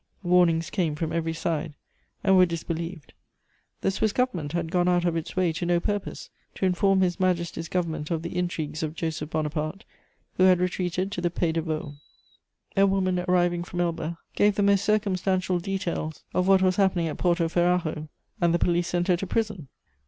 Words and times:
_"Warnings 0.27 0.71
came 0.71 0.95
from 0.95 1.13
every 1.13 1.31
side, 1.31 1.75
and 2.23 2.35
were 2.35 2.47
disbelieved. 2.47 3.13
The 3.81 3.91
Swiss 3.91 4.11
Government 4.11 4.51
had 4.53 4.71
gone 4.71 4.87
out 4.87 5.05
of 5.05 5.15
its 5.15 5.35
way 5.35 5.53
to 5.53 5.65
no 5.67 5.79
purpose 5.79 6.31
to 6.55 6.65
inform 6.65 7.01
His 7.01 7.19
Majesty's 7.19 7.69
Government 7.69 8.09
of 8.09 8.23
the 8.23 8.35
intrigues 8.35 8.81
of 8.81 8.95
Joseph 8.95 9.29
Bonaparte, 9.29 9.85
who 10.37 10.45
had 10.45 10.59
retreated 10.59 11.11
to 11.11 11.21
the 11.21 11.29
Pays 11.29 11.53
de 11.53 11.61
Vaud. 11.61 11.97
A 12.75 12.87
woman 12.87 13.19
arriving 13.27 13.63
from 13.63 13.79
Elba 13.81 14.17
gave 14.33 14.55
the 14.55 14.63
most 14.63 14.83
circumstantial 14.83 15.59
details 15.59 16.23
of 16.33 16.47
what 16.47 16.63
was 16.63 16.77
happening 16.77 17.07
at 17.07 17.19
Porto 17.19 17.47
Ferrajo, 17.47 18.09
and 18.41 18.55
the 18.55 18.57
police 18.57 18.87
sent 18.87 19.07
her 19.07 19.17
to 19.17 19.27
prison. 19.27 19.67